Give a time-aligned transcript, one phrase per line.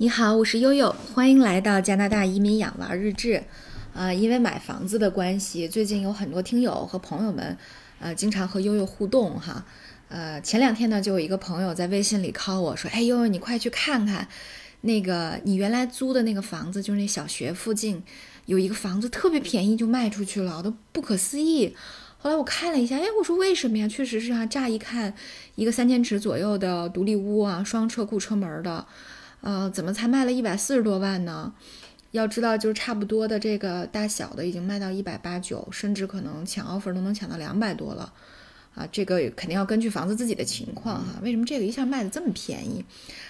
[0.00, 3.42] 你好，我是悠悠，欢迎来到加拿大移民养娃日志。
[3.92, 7.58] 啊，因为买房子的关系，最近有很多听友和朋友们，
[7.98, 9.66] 呃，经常和悠悠互动哈。
[10.08, 14.28] 呃，前两天呢，就有一个朋友在微信里 call 我说：“哎，悠悠，你快去看看，
[14.82, 18.00] 那个你原来租的那个房子，就是那小学附近
[18.46, 21.74] 有一个房子特别便宜就卖出去了，都不可思议。”
[22.18, 23.88] 后来我看了一下，哎，我说为什么呀？
[23.88, 25.12] 确实是啊，乍一看，
[25.56, 28.86] 一个三千尺左右的独立屋啊，双车库车门的。
[29.40, 31.52] 呃，怎么才卖了一百四十多万呢？
[32.12, 38.12] 要知道，就是差不多的这个大小的已经卖到一百八九，甚至可能抢 offer 都能抢到两百多了。
[38.74, 41.20] 啊，这个肯定要根据房子自己的情况哈。
[41.22, 42.82] 为什么这个一下卖的这么便宜？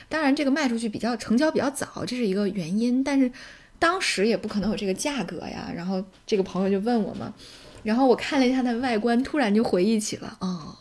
[0.09, 3.03] 当然，这个卖出去比较成交比较早，这是一个原因。
[3.03, 3.31] 但是
[3.79, 5.73] 当时也不可能有这个价格呀。
[5.75, 7.35] 然后这个朋友就问我嘛，
[7.83, 10.77] 然后我看了一下它的外观，突然就回忆起了哦，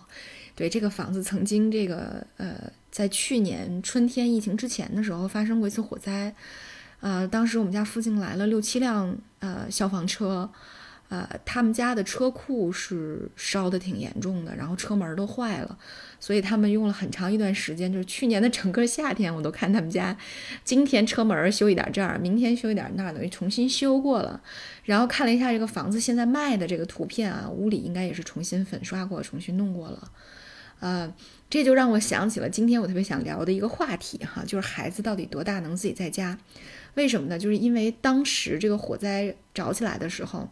[0.55, 2.71] 对，这个房子曾经这个呃。
[2.97, 6.33] 在去年春天疫情之前的时候，发生过一次火灾，
[6.99, 10.49] 呃，当时我们家附近来了六七辆呃消防车，
[11.09, 15.77] 呃，他们家的车库是烧的挺严重的，然后车门都坏了，
[16.19, 20.17] 所以他们用了很长一段时间，就是去年的整个夏天，我都看他们家，
[20.63, 24.41] 今天车门修一点这儿，明天修一点那儿，等于重新修过了。
[24.85, 30.11] 然后看了一下这个房子现在卖的这个图片啊，屋里应该也是重新粉刷过，重新弄过了。
[30.79, 31.11] 呃，
[31.49, 36.37] 这就让我想起了今天我特别想聊的一个话题哈，就是孩子到底多大能自己在家？
[36.93, 37.39] 为什么呢？
[37.39, 40.49] 就是因为当时这个火灾着起来的时候，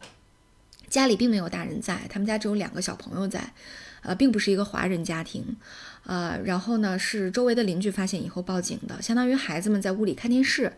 [0.90, 3.54] 家里并没有大人在，他们家只有两个小朋友在，
[4.02, 5.58] 呃，并不是一个华人家庭，
[6.06, 10.74] 呃，然后呢是周围的邻居发现以后报警的，相当于孩子们在屋里看电视，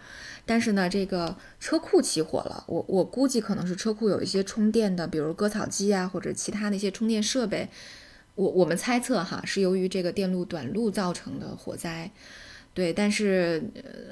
[0.45, 7.69] 但是呢这个车库起火了，我我估计可能是车库有一些充电的，比如割草机啊或者其他的一些充电设备。
[8.37, 12.09] 我我们猜测哈，是由于这个电路短路造成的火灾，
[12.71, 13.63] 对，但是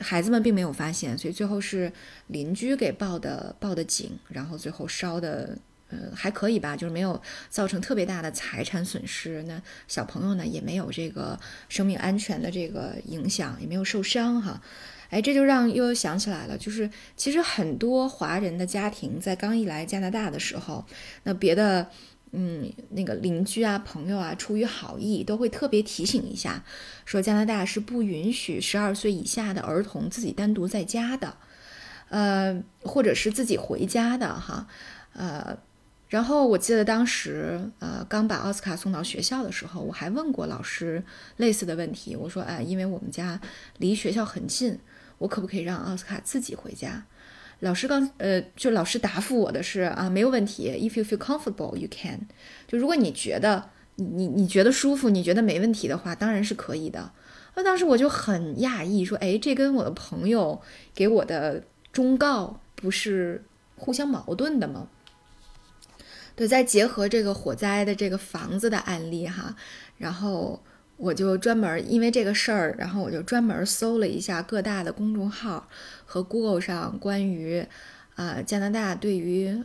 [0.01, 1.91] 孩子们并没有发现，所以最后是
[2.27, 5.55] 邻居给报的报的警，然后最后烧的
[5.91, 7.21] 呃还可以吧，就是没有
[7.51, 14.59] 造成特别大的财产损失，那小朋友呢也没有这个生命安全的这个影响，也没有受伤哈，
[15.11, 20.83] 哎，这就让又想起来了，就是其实很多华人的家庭在刚一来加拿大的时候，
[21.21, 21.87] 那别的。
[22.31, 26.63] 嗯，那个邻居啊、朋友啊，出于好意，都会特别提醒一下，
[27.05, 31.37] 说加拿大是不允许十二岁以下的儿童自己单独在家的，
[32.09, 34.67] 呃，或者是自己回家的哈，
[35.13, 35.57] 呃，
[36.09, 41.03] 然后我记得当时呃刚把奥斯卡送到学校的时候，我还问过老师
[41.37, 43.39] 类似的问题，我说，哎，因为我们家
[43.77, 44.77] 离学校很近，
[45.19, 47.05] 我可不可以让奥斯卡自己回家？
[47.65, 50.69] 老师刚呃，就老师答复我的是啊，没有问题。
[50.69, 52.27] If you feel comfortable, you can。
[52.67, 57.11] 就如果你觉得你你你觉得舒服，你觉得没问题的话，当然是可以的。
[57.55, 60.61] 那当时我就很讶异，说，哎，这跟我的朋友
[60.93, 63.43] 给我的忠告不是
[63.75, 64.87] 互相矛盾的吗？
[66.35, 69.55] 对，再结合这个火灾的这个房子的案例哈，
[69.97, 70.61] 然后。
[70.97, 75.67] 我就专门因为这个事儿，然后我就专门搜了一下各大的公众号
[76.05, 77.65] 和 Google 上关于，
[78.15, 79.63] 呃，加拿大对于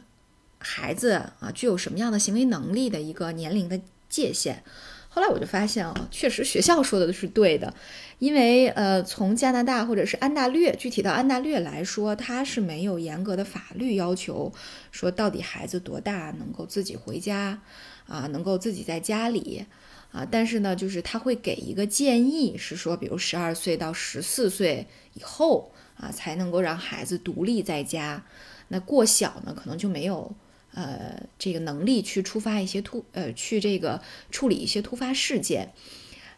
[0.59, 4.65] 孩子啊具有什么样的行为能力的一个年龄的界限。
[5.13, 7.75] 后来我就发现啊，确实学校说的是对的，
[8.19, 14.53] 因为呃，从加拿大或者是安大略，具体到安大略来说，它是没有严格的法律要求
[14.93, 17.61] 说到底孩子多大能够自己回家
[18.07, 19.67] 啊，能够自己在家里。
[20.13, 24.85] 啊，但是呢，就是他会给一个建议，是说，比如十二岁到十四岁
[25.15, 28.25] 以后啊，才能够让孩子独立在家。
[28.69, 30.35] 那过小呢，可能就没有
[30.75, 35.73] 呃这个能力去触发一些突呃去这个处理一些突发事件。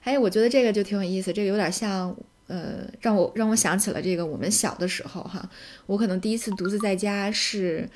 [0.03, 2.15] 哎，我觉得这个就挺有意思，这个有点像
[2.49, 5.49] 呃让我让我想起了这个我们小的时候哈，
[5.87, 7.89] 我可能第一次独自在家是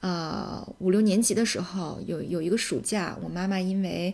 [0.00, 4.12] 呃五六年级的时候，有有一个暑假，我妈妈因为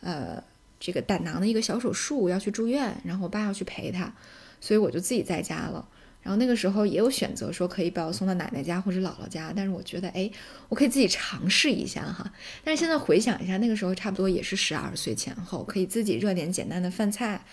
[0.00, 0.42] 呃。
[0.78, 4.12] 这个胆囊的一个小手术要去住院，然后我爸要去陪他，
[4.60, 5.88] 所以我就自己在家了。
[6.22, 10.28] 然后那个时候也有选择说可以把我送到奶奶家或者姥姥家，但是我觉得哎，
[10.68, 12.32] 我可以自己尝试一下哈。
[12.64, 17.44] 但是现在回想一下，那个时候差不多也是十二岁前后，可以自己热点简单的饭菜，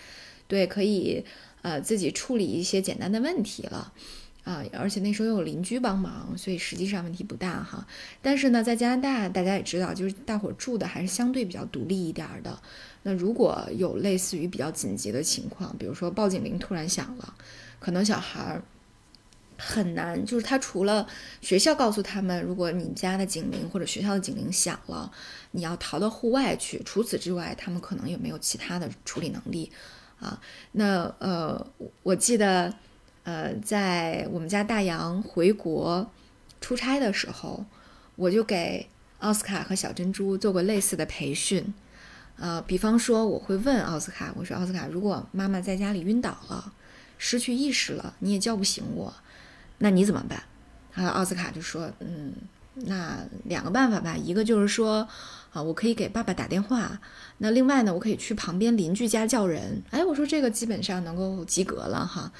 [0.48, 1.24] 对，可以
[1.62, 3.92] 呃自己处理一些简单的问题了。
[4.44, 7.86] 啊，而且那时候又有邻居帮忙，所以实际上问题不大哈。
[8.20, 12.60] 但是呢，在加拿大，大家也知道，就是大伙住的还是相对比较独立一点的。
[13.04, 17.34] 那如果有类似于比较紧急的情况，比如说报警铃突然响了，
[17.80, 18.62] 可能小孩儿
[19.56, 21.08] 很难，就是他除了
[21.40, 25.10] 学校告诉他们，如果你家的警铃或者学校的警铃响了，
[25.52, 26.82] 你要逃到户外去。
[26.84, 29.72] 除此之外，他们可能也没有其他的处理能力
[30.20, 30.38] 啊。
[30.72, 31.66] 那呃，
[32.02, 32.74] 我记得。
[33.24, 36.10] 呃，在我们家大洋回国
[36.60, 37.64] 出差的时候，
[38.16, 38.86] 我就给
[39.18, 41.74] 奥斯卡和小珍珠做过类似的培训。
[42.36, 46.72] 呃，比方说，我会问奥斯卡，我说：“奥斯卡，如果妈妈在家里晕倒了，
[47.16, 49.14] 失去意识了，你也叫不醒我，
[49.78, 50.42] 那你怎么办？”
[50.92, 52.32] 然后奥斯卡就说：“嗯，
[52.74, 55.08] 那两个办法吧，一个就是说，
[55.52, 57.00] 啊，我可以给爸爸打电话，
[57.38, 62.32] 那另外呢，我可以去旁边邻居家叫人。”哎，我说这个基本上能够及格了哈。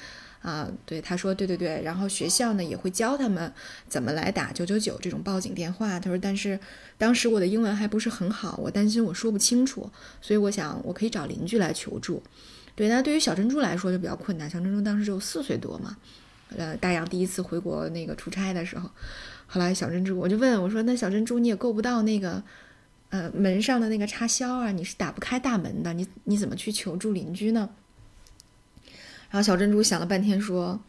[0.45, 3.51] 啊，对，他说对对对，然后学校呢也会教他们
[3.89, 5.99] 怎么来打九九九这种报警电话。
[5.99, 6.59] 他说，但是
[6.99, 9.89] 当时我的英文还不是很好，我担心我说不清楚，
[10.21, 12.21] 所以我想我可以找邻居来求助。
[12.75, 15.97] 对，那对于小珍珠来说就比较困难，小珍珠当时只有四岁多嘛。
[16.55, 18.87] 呃，大洋第一次回国那个出差的时候，
[19.47, 22.43] 后来小珍珠我就问我说，那小珍珠你也够不到那个
[23.09, 27.67] 呃门上的那个插销啊，你是打不开大门的，你你怎么去求助邻居呢？
[29.29, 30.79] 然后小珍珠想了半天，说：“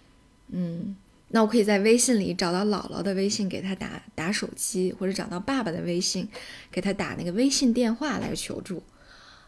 [0.53, 0.97] 嗯，
[1.29, 6.29] 那我可以在微信里找到姥姥的微信，给他打打手机，或者找到爸爸的微信，
[6.71, 8.83] 给他打那个微信电话来求助。”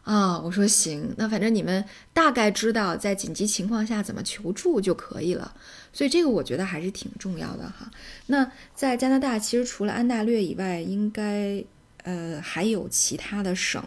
[0.04, 5.54] 啊，我说行，那反正你们大概知道在紧急情况下怎么求助就可以了。
[5.92, 7.90] 所以这个我觉得还是挺重要的哈。
[8.28, 11.62] 那在加拿大，其实除了安大略以外，应该
[12.04, 13.84] 呃还有其他的省。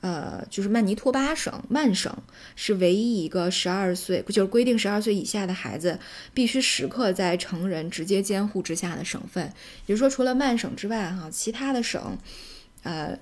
[0.00, 2.16] 呃，就是曼尼托巴省曼省
[2.56, 6.00] 是唯一一个十二岁，就是规定十二岁以下的孩子
[6.32, 9.44] 必须时刻在成人直接监护之下的省份。
[9.84, 12.16] 也就是说，除了曼省之外，哈，其他的省，
[12.82, 13.18] 呃，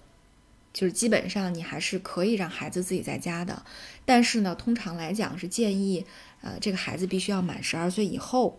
[0.72, 3.64] 就是基本上你还是可以让孩子自己在家的。
[4.04, 6.04] 但是呢，通常来讲是建议，
[6.42, 8.56] 呃，这个孩子必须要满十二岁以后，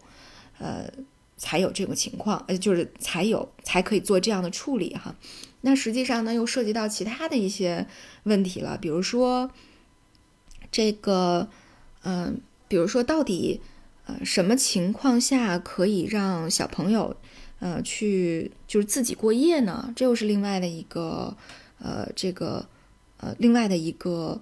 [0.57, 0.92] 呃，
[1.38, 5.16] 才有这种情况，呃，就是才有才可以做这样的处理，哈。
[5.61, 7.85] 那实际上呢，又涉及到其他的一些
[8.23, 9.51] 问题了，比如说，
[10.71, 11.50] 这个，
[12.03, 13.59] 嗯，比如说到底，
[14.06, 17.15] 呃，什么情况下可以让小朋友，
[17.59, 19.94] 呃，去就是自己过夜呢？
[19.95, 21.35] 这又是另外的一个，
[21.79, 22.65] 呃，这个，
[23.17, 24.41] 呃，另外的一个，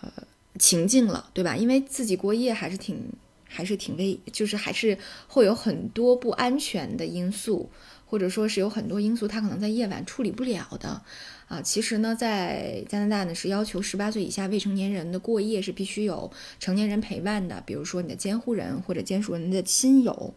[0.00, 0.10] 呃，
[0.58, 1.54] 情境了，对吧？
[1.54, 3.12] 因为自己过夜还是挺
[3.46, 4.96] 还是挺危，就是还是
[5.26, 7.70] 会有很多不安全的因素。
[8.08, 11.02] 或者说是有很多因素，他可能在夜晚处理不了的，
[11.46, 20.34] 啊，其实呢，在加拿大呢是要求十八岁以下未成年人的过夜是必须有成年人陪伴的，比如说你的监护人或者监护人的亲友，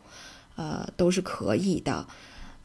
[0.58, 2.06] 呃，都是可以的，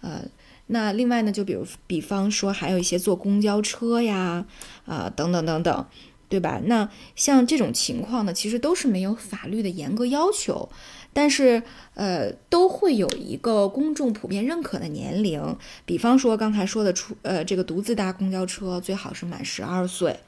[0.01, 0.25] 呃，
[0.67, 4.45] 那另外呢，就比如比方说还有一些坐公交车呀，
[4.87, 5.87] 啊，等等等等。
[6.29, 6.61] 对吧？
[6.65, 10.69] 那像这种情况呢，其实都是没有法律的严格要求，
[11.13, 11.63] 但是
[11.95, 15.57] 呃，都会有一个公众普遍认可的年龄。
[15.85, 20.19] 比方说刚才说的出呃，这个独自搭公交车最好是满十二岁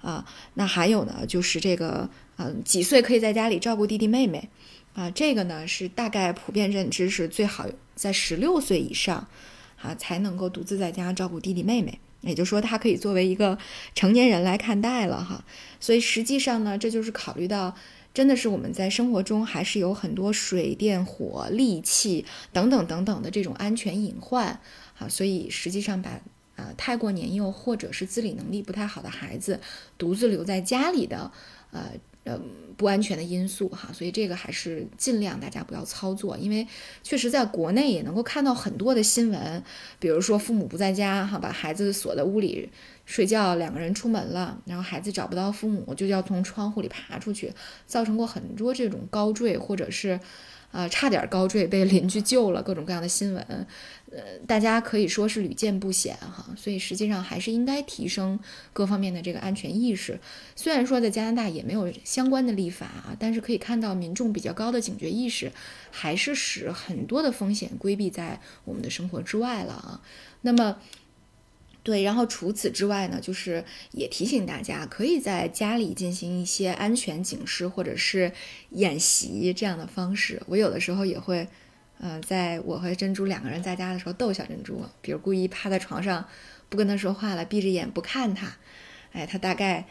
[0.00, 0.24] 啊。
[0.54, 4.48] 那还有呢，就是这个嗯，几岁可以在家里照顾弟弟妹妹
[4.94, 5.10] 啊？
[5.10, 7.66] 这个呢是大概普遍认知是最好
[7.96, 9.26] 在十六岁以上
[9.82, 11.98] 啊才能够独自在家照顾弟弟妹妹。
[12.24, 13.58] 也就是说，他可以作为一个
[13.94, 15.44] 成年人来看待了哈，
[15.78, 17.74] 所以实际上呢，这就是考虑到，
[18.12, 24.60] 真的是我们在生活中还是有很多水电火利器等等等等的这种安全隐患
[24.98, 26.10] 啊，所以实际上把
[26.56, 29.60] 啊太过年幼或者是自理能力不太好的孩子
[29.98, 31.30] 独自留在家里的，
[31.70, 31.90] 呃。
[32.24, 32.40] 呃，
[32.76, 36.66] 不安全的因素哈，所以这个还是尽量大家不要操作，因为
[37.02, 39.62] 确实在国内也能够看到很多的新闻，
[39.98, 42.68] 比如说父母不在家哈，把孩子锁在屋里
[43.04, 47.52] 睡觉，两个人出门了，然后孩子找不到父母，就要从窗户里爬出去，
[47.86, 50.18] 造成过很多这种高坠或者是。
[50.74, 53.66] 啊，差点高坠被邻居救了，各种各样的新闻，
[54.10, 56.44] 呃，大家可以说是屡见不鲜哈。
[56.56, 58.36] 所以实际上还是应该提升
[58.72, 60.18] 各方面的这个安全意识。
[60.56, 65.52] 虽然说在加拿大也没有相关的立法啊，但是可以看到民众比较高的警觉意识，
[65.92, 70.00] 还是使很多的风险规避在我们的生活之外了啊。
[70.40, 70.78] 那么。
[71.84, 73.62] 对，然后除此之外呢，就是
[73.92, 78.32] 也提醒大家，可以在家里进行一些安全警示或者是
[78.70, 80.42] 演习这样的方式。
[80.46, 81.46] 我有的时候也会，
[82.00, 86.26] 呃，在我和珍珠两个人在家的时候逗小珍珠，比如故意趴在床上
[86.70, 88.56] 不跟他说话了，闭着眼不看他，
[89.12, 89.86] 哎，他大概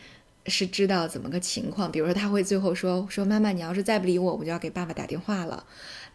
[0.48, 1.92] 是知道怎么个情况。
[1.92, 5.64] 比如说他会最后说说妈妈，你要是再不理我，我就要给爸爸打电话了，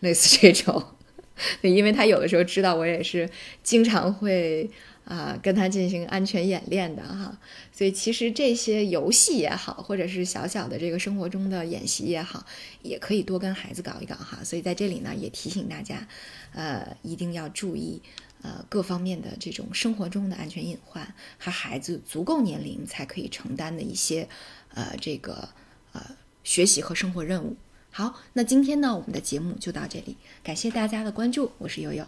[0.00, 0.84] 类似这种。
[1.62, 3.30] 因为他有的时候知道我也是
[3.62, 4.68] 经常会。
[5.08, 7.40] 啊，跟他进行安全演练的哈，
[7.72, 12.44] 所以其实这些游戏也好，或者是小小的这个生活中的演习也好，
[12.82, 14.44] 也可以多跟孩子搞一搞哈。
[14.44, 16.06] 所以在这里呢，也提醒大家，
[16.52, 18.02] 呃，一定要注意
[18.42, 24.28] 呃各方面的这种生活中的安全隐患和孩子足够年龄才可以承担的一些
[24.74, 25.48] 呃这个
[25.94, 26.04] 呃
[26.44, 27.56] 学习和生活任务
[27.90, 32.06] 好，那今天呢，我们的节目就到这里，感谢大家的关注，我是悠悠。